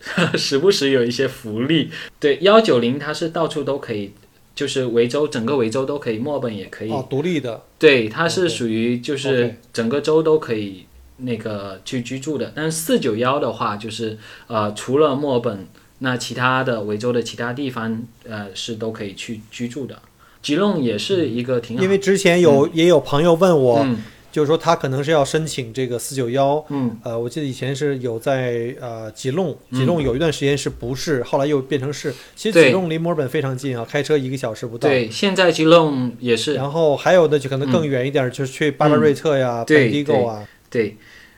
[0.36, 4.12] 时不时有一些福利，对幺九零它是到处都可以，
[4.54, 6.90] 就是维州整个维州都可以，墨尔本也可以。
[6.90, 10.86] 哦，独立的，对，它是属于就是整个州都可以
[11.18, 12.52] 那个去居住的。
[12.54, 15.66] 但是四九幺的话，就是呃除了墨尔本，
[15.98, 20.00] 那其他的维州的其他地方呃是都可以去居住的。
[20.42, 23.98] 吉隆也是一个挺好，因为之前有、也有朋友问我，嗯
[24.30, 26.64] 就是说他可能是要申请这个四九幺。
[26.68, 32.14] 嗯呃，我记得以前是有在呃吉隆，嗯吉隆有一段时间是不是，后来又变成是。
[32.36, 34.88] 其实吉隆离墨尔本非常近啊，开车一个小时不到。
[34.88, 39.64] 对，现在吉隆也是然后还有的就可能更远一点，就是去巴拉瑞特呀。
[40.70, 40.96] 对，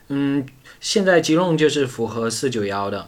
[0.08, 0.44] 嗯，
[0.80, 3.06] 现在吉隆就是符合四九幺的，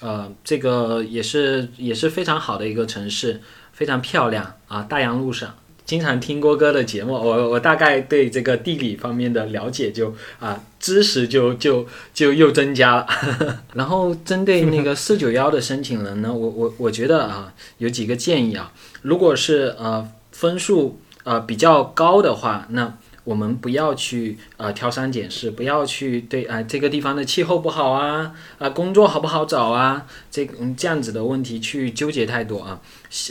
[0.00, 3.40] 呃，这个也是也是非常好的一个城市，
[3.72, 5.56] 非常漂亮啊，大洋路上。
[5.84, 13.06] 经常听郭哥的节目，我我大概对这个地理方面的了解就啊知识就就就又增加了。
[13.74, 32.80] 然后针对那个 四九幺的申请人呢，我我我觉得啊有几个建议啊，如果是呃分数呃比较高的话，那我们不要去呃挑三拣四，不要去对啊、这个地方的气候不好啊，啊、工作好不好找啊，这个嗯这样子的问题去纠结太多啊，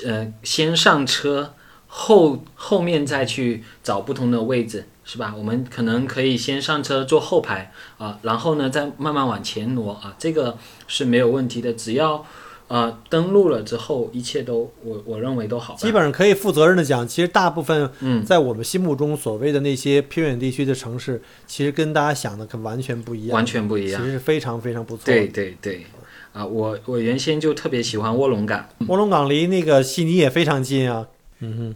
[0.05, 1.53] 呃先上车，
[1.95, 4.85] 后后面再去找不同的位置。
[5.05, 5.33] 是吧？
[5.37, 11.73] 我们可能可以先上车坐后排啊，然后呢再慢慢往前挪啊，这个是没有问题的。
[11.73, 12.25] 只要
[12.69, 15.75] 呃登录了之后，一切都我我认为都好。
[15.75, 24.07] 基本上可以负责任的讲，其实大部分嗯，在我们心目中所谓的那些偏远地区的城市，其实跟大家想的可完全不一样，完全不一样其。
[24.07, 25.11] 实是非常非常不错的。
[25.11, 25.85] 对对对，
[26.31, 28.65] 啊，我我原先就特别喜欢卧龙岗。
[28.87, 31.05] 卧龙岗离那个悉尼也非常近啊。
[31.45, 31.75] 嗯哼，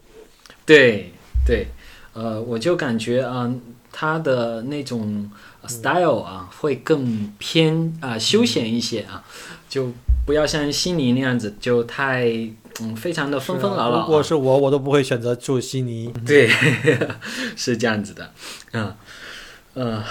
[0.68, 1.12] 对
[1.46, 1.68] 对，
[2.14, 3.52] 呃，我就感觉啊、
[3.92, 5.32] 他的那种
[5.66, 9.24] style 啊，会更偏啊、休闲一些啊，
[9.70, 9.92] 就
[10.26, 12.26] 不要像悉尼那样子，就太
[12.82, 16.14] 嗯非常的纷纷扰扰、如果是我，我都不会选择住悉尼。
[16.26, 16.50] 对，
[17.56, 18.32] 是这样子的，
[18.74, 18.94] 嗯，
[19.74, 20.04] 呃，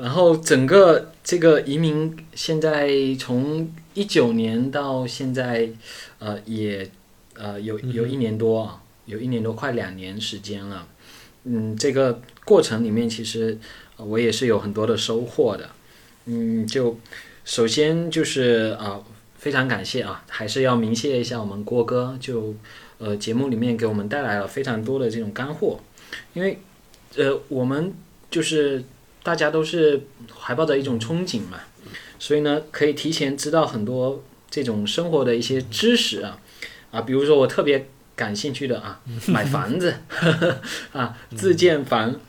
[0.00, 5.68] 然后整个这个移民现在从一九年到现在，
[6.20, 6.88] 呃，也
[7.34, 10.88] 呃有有一年多啊，有一年多快两年时间了，
[11.44, 13.58] 嗯，这个过程里面其实
[13.96, 15.68] 我也是有很多的收获的，
[16.26, 16.98] 嗯，就
[17.44, 19.00] 首先就是啊、
[19.36, 22.54] 非常感谢啊，还是要鸣谢一下我们郭哥，就
[22.98, 25.80] 呃节目里面给我们带来了非常多的这种干货，
[26.32, 26.58] 因为
[27.16, 27.92] 呃我们
[28.30, 28.82] 就是
[29.22, 30.00] 大家都是
[30.34, 31.60] 怀抱着一种憧憬嘛，
[32.18, 36.40] 所以呢可以提前知道很多这种生活的一些知识啊。
[36.90, 39.94] 啊，比如说我特别感兴趣的啊，买房子
[40.92, 42.14] 啊，自建房。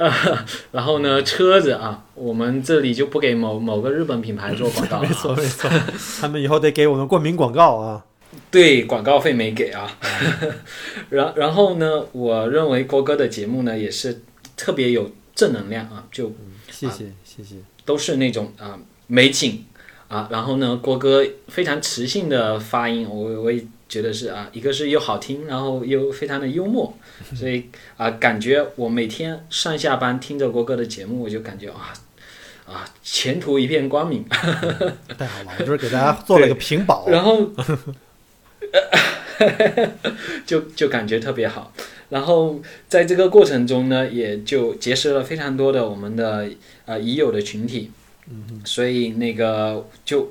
[0.00, 5.70] 啊，然后呢，车子啊，我们这里就不给某某个日本品牌做广告 了、没啊，错没错，
[6.22, 8.02] 他们以后得给我们冠名广告啊。
[8.50, 9.94] 对，广告费没给啊。
[11.10, 14.22] 然然后呢，我认为郭哥的节目呢也是
[14.56, 16.32] 特别有正能量啊，就
[16.70, 17.56] 谢谢谢谢。
[17.84, 19.66] 都是那种啊、美景
[20.08, 26.96] 啊，然后呢，郭哥非常磁性的发音，我我也觉得是啊，一个是又好听，然后又非常的幽默，
[27.36, 27.64] 所以
[27.96, 31.92] 啊，感觉我每天上下班听着国歌的节目，我就感觉啊
[32.66, 34.24] 啊，前途一片光明。
[35.18, 37.08] 太好了，我就是给大家做了一个屏保。
[37.10, 37.50] 然后
[40.46, 41.72] 就就感觉特别好。
[42.10, 46.48] 然后在这个过程中呢，也就结识了非常多的我们的
[46.84, 47.90] 呃已有的群体，
[48.64, 50.30] 所以那个就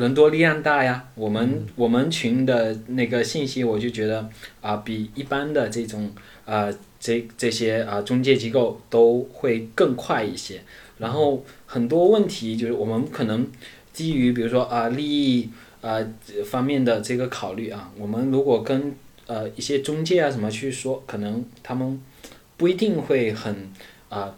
[0.00, 1.04] 人多力量大呀。
[1.14, 4.28] 我们、我们群的那个信息，我就觉得
[4.60, 6.10] 啊、比一般的这种
[6.44, 10.60] 啊、这这些啊、中介机构都会更快一些。
[10.98, 13.46] 然后很多问题就是我们可能
[13.92, 15.48] 基于比如说啊、利益
[15.80, 15.98] 啊、
[16.44, 18.94] 方面的这个考虑啊，我们如果跟
[19.26, 22.00] 呃一些中介啊什么去说，可能他们
[22.56, 23.70] 不一定会很
[24.10, 24.34] 啊、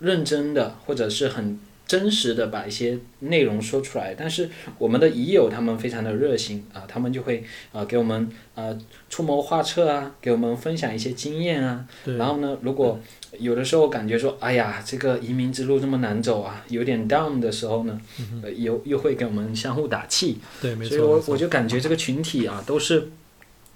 [0.00, 8.76] 认真的或者是很真实的把一些内容说出来，但是我们的已友他们非常的热心啊，他们就会啊、给我们啊、
[9.08, 11.86] 出谋划策啊，给我们分享一些经验啊，
[12.18, 12.98] 然后呢，如果
[13.38, 18.00] 有的时候感觉说，哎呀，这个移民之路这么难走啊，有点 down 的时候呢，
[18.42, 21.14] 呃、又又会给我们相互打气，对，没所以错。
[21.14, 23.10] 没错我我就感觉这个群体啊，都是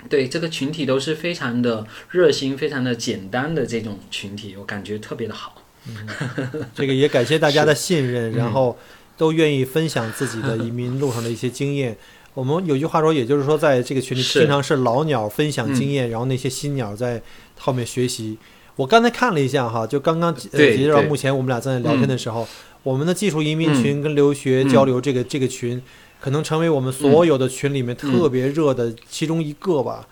[0.08, 5.62] 对这个群体都是非常的热心、非常的简单的这种群体，我感觉特别的好。
[6.74, 8.76] 这个也感谢大家的信任，嗯然后
[9.16, 11.96] 都愿意分享自己的移民路上的一些经验。
[12.32, 15.90] 我们有句话说，也就是说，在这个群里经常是老鸟分享经嗯。
[15.90, 17.20] 验，然后那些新鸟在
[17.58, 18.38] 后面学习。
[18.76, 22.46] 我刚才看了一下哈，就刚刚截止到目前我们俩在聊天的时候，
[22.82, 24.68] 我们的技术移民群跟留学嗯。
[24.68, 25.82] 交流这个、这个群，
[26.20, 30.06] 可能成为我们所有的群里面特别热的其中一个吧。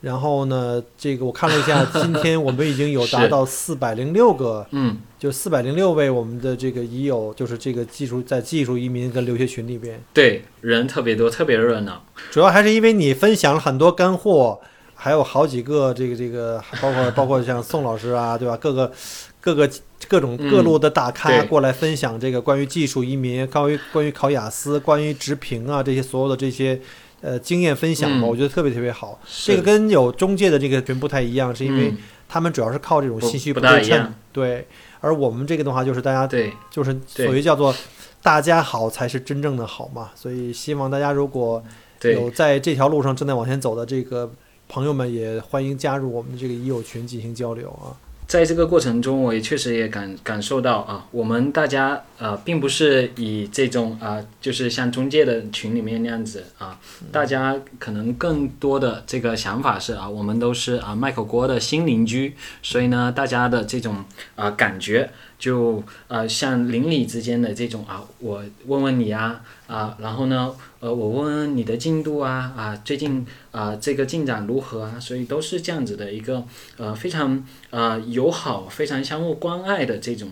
[0.00, 12.04] 然后呢，这个我看了一下， 今天我们已经有达到四百零六个嗯，就四百零六位我们的这个已有，就是这个技术在技术移民跟留学群里边，对，人特别多，特别热闹。
[12.30, 14.60] 主要还是因为你分享了很多干货，
[14.94, 18.56] 还有好几个这个这个，包括 包括像宋老师啊，对吧？
[18.56, 18.92] 各个
[19.40, 19.68] 各个
[20.06, 20.48] 各种嗯。
[20.48, 26.80] 各路的大咖过来分享这个关于技术移民、关于关于考雅思、关于直评啊这些所有的这些
[27.20, 28.28] 呃经验分享吧，嗯。
[28.28, 29.20] 我觉得特别特别好。
[29.44, 31.98] 这个跟有中介的这个群不太一样，是因为嗯。
[32.30, 34.66] 他们主要是靠这种不信息不对称对，
[35.00, 36.52] 而我们这个的话就是大家对。
[36.70, 37.74] 就是所谓叫做
[38.22, 41.64] 大家好才是真正的好嘛，所以希望大家如果
[42.02, 44.30] 有在这条路上正在往前走的这个
[44.68, 47.96] 朋友们，也欢迎加入我们这个已友群进行交流啊。
[48.28, 56.78] 在这个过程中，我也确实也感感受到啊，我们大家呃，并不是以这种啊、就是像中介的群里面那样子啊，
[57.10, 64.04] 大家可能更多的这个想法是啊，我们都是啊麦口锅的新邻居，所以呢，大家的这种
[64.36, 76.44] 啊感觉就呃像邻里之间的这种啊，我问问你啊啊，然后呢，呃，我问问你的进度啊啊，最近啊这个进展如何啊，所以都是这样子的一个
[76.76, 80.30] 呃非常呃友好、非常相互关爱的这种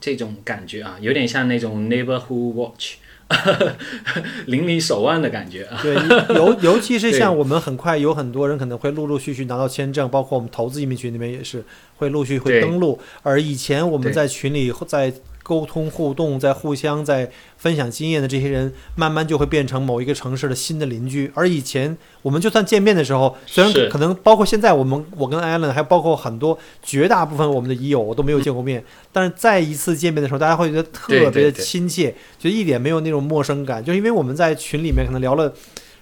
[0.00, 2.96] 这种感觉啊，有点像那种 neighborhood watch
[4.46, 5.78] 邻里手腕的感觉啊。
[5.82, 5.94] 对，
[6.34, 11.62] 尤 尤其是像我们很快有很多人可能会陆陆续续拿到签证，包括我们投资移民群里面也是
[11.96, 12.98] 会陆续会登录。
[13.22, 15.12] 而以前我们在群里在
[15.48, 21.32] 沟通互动，在互相在分享经验的这些人，慢慢就会变成某一个城市的新的邻居。
[21.32, 35.50] 而以前我们就算见面的时候，虽然可能包括现在我们我跟艾伦，还包括很多绝大部分我们的已友我都没有见过面，但是再一次见面的时候，大家会觉得特别的亲切，就一点没有那种陌生感，就因为我们在群里面可能聊了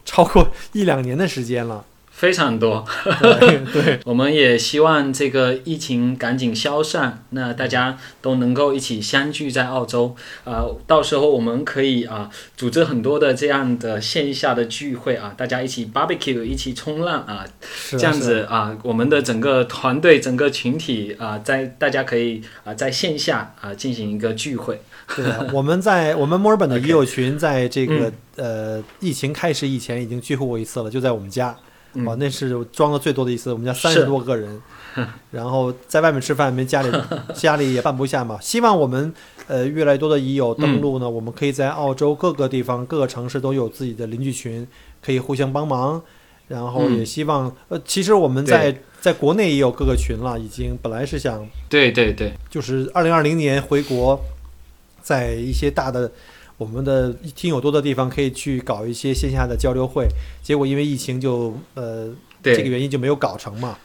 [0.04, 1.84] 超过一两年的时间了。
[2.16, 2.82] 非常多，
[3.20, 17.44] 对对， 我们也希望这个疫情赶紧消散，那大家都能够一起相聚在澳洲，啊、到时候我们可以啊、组织很多的这样的线下的聚会啊，大家一起 barbecue，一起冲浪啊，
[17.90, 24.80] 这样子啊，我们的整个团队、整个群体啊，在大家可以啊在线下啊进行一个聚会。
[25.52, 28.12] 我们在我们墨尔本的 已友群，在这个、嗯。
[28.36, 31.56] 呃疫情开始以前已经聚会过一次了，就在我们家。
[31.96, 32.04] 嗯。
[32.04, 34.60] 哇，那是装的最多的一次，我们家三十多个人，
[35.32, 36.90] 然后在外面吃饭，没家里
[37.34, 38.38] 家里也办不下嘛。
[38.40, 39.12] 希望我们
[39.48, 44.66] 呃越来越多的已友登录呢，我们可以在澳洲各个地方、各个城市都有自己的邻居群，
[45.04, 46.00] 可以互相帮忙。
[46.48, 47.06] 然后也嗯。
[47.06, 54.20] 希望，呃，其实我们在在国内也有各个群了，已经本来是想对对对，就是二零二零年回国，
[55.02, 56.10] 在一些大的
[56.58, 60.08] 我们的听友多的地方，可以去搞一些线下的交流会。
[60.42, 62.08] 结果因为疫情就呃
[62.42, 63.78] 这个原因就没有搞成嘛。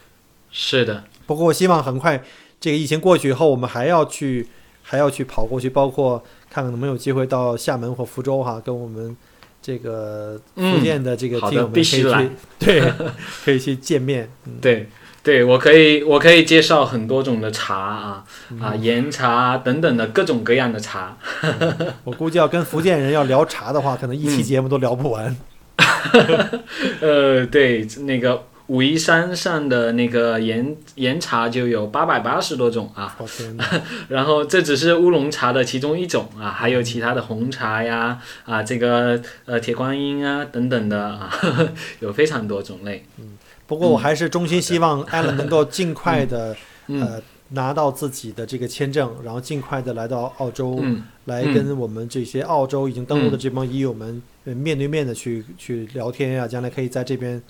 [0.50, 2.22] 是的，不过我希望很快
[2.60, 4.46] 这个疫情过去以后，我们还要去
[4.82, 9.16] 还要去跑过去，包括看看能不能有机会到厦门或福州哈，跟我们
[9.60, 12.02] 这个福嗯，建的这个听友们可以去、
[12.58, 12.92] 对
[13.44, 14.30] 可以去见面。
[14.44, 14.88] 嗯，对
[15.22, 18.24] 对，我可以我可以介绍很多种的茶啊
[18.60, 21.16] 啊，岩茶等等的各种各样的茶。
[22.02, 25.36] 我估计要跟福建人要聊茶的话，可能一期嗯节目都聊不完。
[27.00, 33.16] 呃，对，那个武夷山上的那个岩岩茶就有八百八十多种啊！
[34.08, 41.30] 然后这只是乌龙茶的其中一种啊，还有其他的红茶呀啊，这个呃铁观音啊等等的啊，
[42.00, 43.04] 有非常多种类。
[43.72, 46.54] 不过我还是衷心希望艾伦 能够尽快的、
[46.88, 47.22] 嗯呃
[47.54, 57.40] 拿到自己的这个签证，然后尽快的来到澳洲，嗯，来跟我们这些澳洲已经登陆的这帮医友们、呃面对面的去去聊天呀、将来可以在这边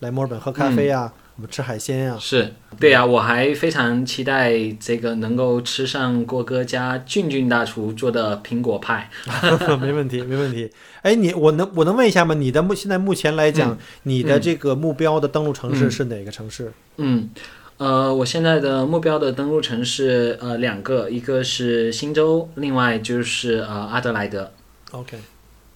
[0.00, 9.10] 来墨尔本喝咖啡呀、我们吃海鲜呀、是对呀、我还非常期待这个能够吃上郭哥家俊俊大厨做的苹果派。
[9.78, 10.70] 没问题，没问题。
[11.02, 12.34] 哎，你我能我能问一下吗？
[12.34, 16.72] 你的目现在目前来讲，嗯你的这个目标的登陆城市嗯是哪个城市？
[16.96, 17.28] 嗯，
[17.76, 24.50] 呃，我现在的目标的登陆城市呃两个，一个是新州，另外就是呃阿德莱德。
[24.92, 25.18] OK，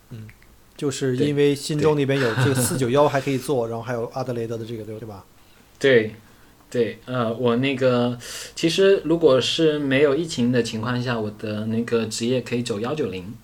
[0.08, 0.26] 嗯，
[0.74, 5.22] 就是因为新州那边有这个 四九幺还可以做，然后还有阿德莱德的这个对对吧？
[5.80, 6.14] 对，
[6.70, 8.16] 对，呃，我那个
[8.54, 13.34] 其实如果是没有疫情的情况下，我的那个职业可以走幺九零。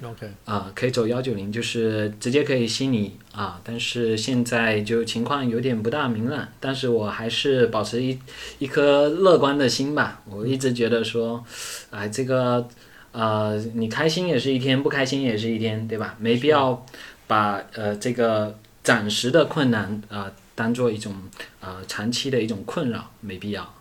[0.00, 8.16] OK，啊，可以走幺九零，就是直接可以悉尼啊，但是现在就情况有点不大明朗，但是我还是保持一
[8.60, 10.22] 一颗乐观的心吧。
[10.30, 11.44] 我一直觉得说，
[11.90, 12.68] 哎，这个
[13.10, 16.16] 呃，你开心也是一天，不开心也是一天，对吧？
[16.20, 16.86] 没必要
[17.26, 21.14] 把呃这个暂时的困难啊、当做一种
[21.60, 23.72] 呃长期的一种困扰，没必要，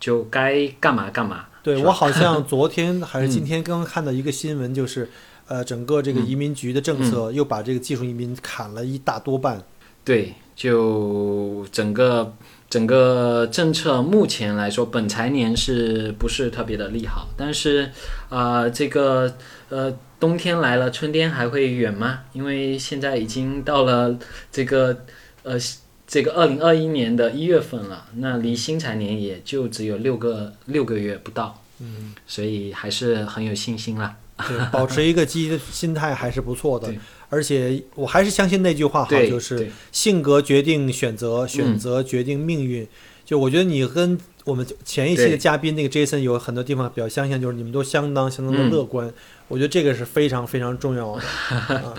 [0.00, 1.44] 就该干嘛干嘛。
[1.62, 5.10] 对我好像昨天还是今嗯天刚刚看到一个新闻，就是
[5.46, 9.62] 呃，整个这个嗯移民局的政策又把这个技术移民砍了一大多半。
[10.02, 12.32] 对，就整个
[12.70, 17.28] 整个政策目前来说，本财年是不是特别的利好？
[17.36, 17.90] 但是，
[18.30, 19.36] 啊，这个
[19.68, 22.20] 呃，冬天来了，春天还会远吗？
[22.32, 24.16] 因为现在已经到了
[24.52, 25.04] 这个
[25.42, 25.58] 呃
[26.06, 34.16] 这个二零二一年的一月份了，那离新财年也就只有六个六个月不到，嗯，所以还是很有信心啦。
[34.46, 36.98] 对，保持一个积极的心态还是不错的对。
[37.28, 42.86] 而且我还是相信那句话哈，就是性格决定选择，嗯选择决定命运。
[43.24, 49.12] 就我觉得你跟我们前一期的嘉宾那个 Jason 有很多地方比较相像，就是你们都相当相当的嗯乐观。
[49.48, 51.22] 我觉得这个是非常非常重要的
[51.56, 51.94] 啊。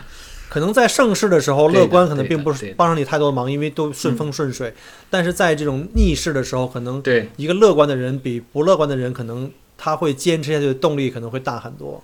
[0.57, 4.73] 可能在盛世的时候，乐观可能并不是帮上你太多的忙，因为都顺风顺水。
[5.07, 7.29] 但是在这种逆势的时候，可能对。
[7.37, 12.03] 一个乐观的人比不乐观的人，可能他会坚持下去的动力可能会大很多。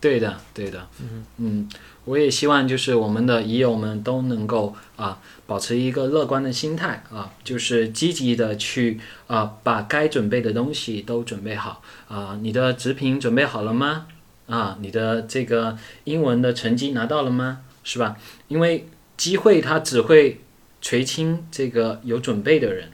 [0.00, 1.68] 对的，对的，嗯嗯，
[2.04, 12.36] 我也希望就是我们的乙友们都能够啊，保持一个乐观的心态啊，就是积极的去啊，把该准备的东西都准备好啊。
[12.42, 14.06] 你的直评准备好了吗？
[14.48, 17.60] 啊，你的这个英文的成绩拿到了吗？
[17.86, 18.16] 是吧？
[18.48, 20.40] 因为机会它只会
[20.82, 22.90] 垂青这个有准备的人。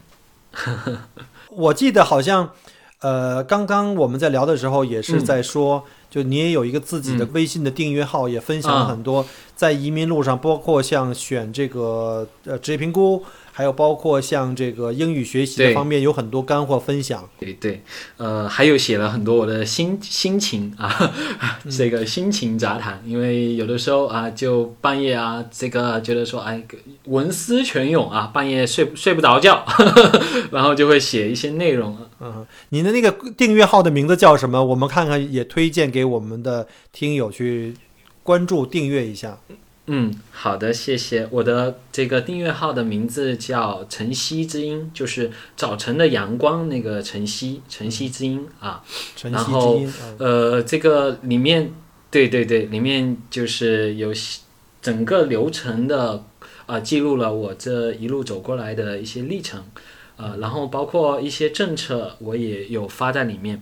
[1.49, 2.51] 我记得好像，
[2.99, 9.25] 呃，刚刚我们在聊的时候也是在说，就你也有一个自己的微信的订阅号，也分享了很多
[9.55, 13.25] 在移民路上，包括像选这个呃职业评估。
[13.55, 17.29] 还有包括像这个英语学习的方面，有很多干货分享。
[17.39, 17.83] 对对，
[18.17, 21.13] 呃，还有写了很多我的心心情啊，
[21.69, 22.99] 这个心情杂谈。
[23.05, 26.63] 因为有的时候啊，就半夜啊，这个觉得说，哎，
[27.05, 29.63] 文思泉涌啊，半夜睡睡不着觉，
[30.51, 31.95] 然后就会写一些内容。
[32.19, 34.65] 嗯，您的那个订阅号的名字叫什么？
[34.65, 37.75] 我们看看，也推荐给我们的听友去
[38.23, 39.37] 关注订阅一下。
[39.87, 41.27] 嗯，好的，谢谢。
[41.29, 48.81] 我的这个订阅号的名字叫晨曦之音，就是早晨的阳光那个晨曦，晨曦之音啊。
[49.17, 49.93] 晨曦之音。
[50.19, 51.73] 呃，这个里面，
[52.09, 54.13] 对对对，里面就是有
[54.81, 56.23] 整个流程的
[56.65, 59.65] 啊，记录了我这一路走过来的一些历程，
[60.15, 63.61] 呃，然后包括一些政策，我也有发在里面。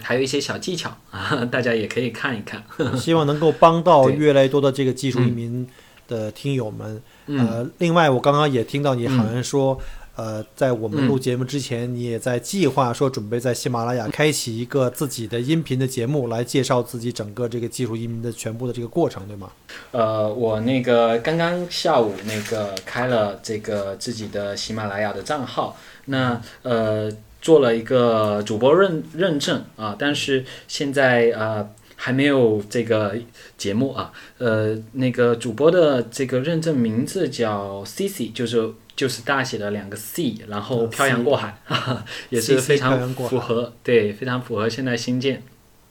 [0.00, 2.62] 还有一些小技巧啊， 大家也可以看一看。
[2.96, 5.68] 希望能够帮到越来越多的这个技术移民
[6.06, 7.02] 的听友们。
[7.26, 9.78] 呃，另外我刚刚也听到你好像说，
[10.16, 19.50] 呃，在我们录节目之前，你也在计划说准备在喜马拉雅开启一个自己的音频的节目，来介绍自己整个这个技术移民的全部的这个过程，对吗？
[19.90, 27.12] 呃，我那个刚刚下午那个开了这个自己的喜马拉雅的账号，那呃。
[27.40, 33.16] 做了一个主播认认证啊，但是现在啊还没有这个
[33.56, 41.60] 节目啊，呃，那个主播的这个认证名字叫 C C，就是就是大写的两个 C，然后漂洋过海，
[42.30, 45.42] 也是非常符合，对，非常符合现在新建，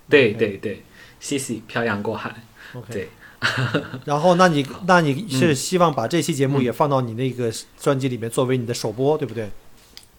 [0.09, 0.83] 对对对
[1.19, 2.35] ，C C 漂洋过海，
[2.89, 3.09] 对，
[4.05, 9.49] 然后那你那你是希望把这期节目也放到你那个专辑里面作为你的首播，对不对？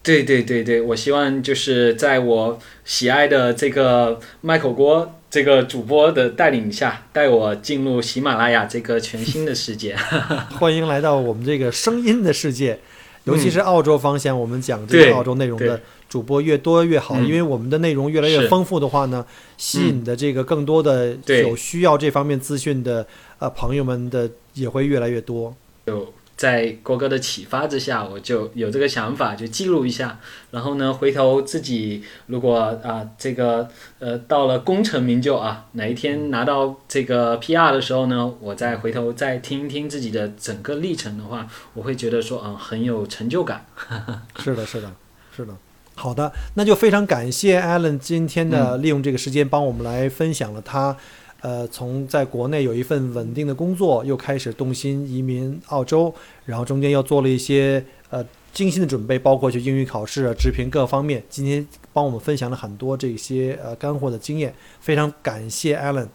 [0.03, 9.94] 对对对对，我希望就是在我喜爱的这个麦口锅这个主播的带领下，带我进入喜马拉雅这个全新的世界。
[10.59, 12.78] 欢迎来到我们这个声音的世界，
[13.24, 15.78] 尤其是澳洲方向，我们讲这个澳洲内容的
[16.09, 19.26] 主播越多越好，因为我们的内容越来越丰富的话呢，
[19.59, 23.07] 吸引的这个更多的有需要这方面资讯的
[23.40, 25.55] 呃朋友们的也会越来越多。
[25.84, 26.14] 有。
[26.39, 30.20] 在郭哥的启发之下，我就有这个想法，就记录一下。
[30.53, 33.68] 然后呢，回头自己如果啊，这个
[33.99, 43.66] 呃，到了功成名就啊，哪一天拿到这个 PR 的时候呢，我再回头再听一听自己的整个历程的话，我会觉得说，嗯，很有成就感。
[44.39, 44.93] 是的，是的，
[45.36, 45.53] 是的。
[45.97, 50.97] 好的，那就非常感谢 Allen 今天的利用这个时间帮我们来分享了他。
[51.41, 56.12] 呃，从在国内有一份稳定的工作，又开始动心移民澳洲，
[56.45, 61.22] 然后中间又做了一些呃精心的准备，包括去英语考试、直评各方面。
[61.28, 66.09] 今天帮我们分享了很多这些呃干货的经验，非常感谢 Allen。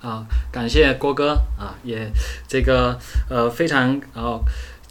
[0.00, 2.10] 啊，感谢郭哥啊，也
[2.46, 2.98] 这个
[3.28, 4.40] 呃非常呃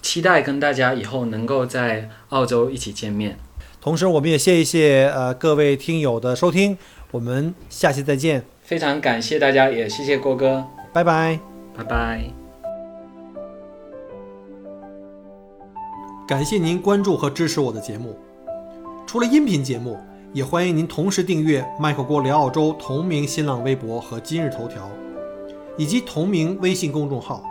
[0.01, 3.37] 期待跟大家以后能够在澳洲一起见面。
[3.81, 6.77] 同时，我们也谢一谢呃各位听友的收听，
[7.11, 8.45] 我们下期再见。
[8.67, 10.61] 非常感谢大家，也谢谢郭哥，
[10.91, 11.39] 拜拜，
[11.73, 12.21] 拜拜。
[16.27, 18.13] 感谢您关注和支持我的节目。
[19.05, 19.97] 除了音频节目，
[20.33, 24.89] 也欢迎您同时订阅“麦克郭聊澳洲”同名新浪微博和今日头条，
[25.77, 27.41] 以及同名微信公众号，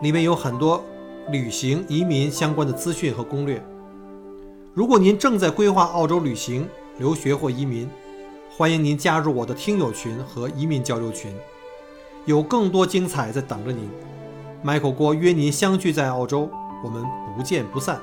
[0.00, 0.82] 里面有很多
[1.28, 3.62] 旅行、移民相关的资讯和攻略。
[4.72, 7.86] 如果您正在规划澳洲旅行、留学或移民，
[8.58, 11.30] 欢迎您加入我的听友群和移民交流群，
[12.24, 13.90] 有更多精彩在等着您。
[14.64, 16.48] Michael 郭约您相聚在澳洲，
[16.82, 17.04] 我们
[17.36, 18.00] 不见不散。